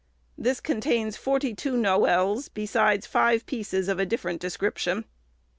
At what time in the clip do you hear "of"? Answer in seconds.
3.87-3.99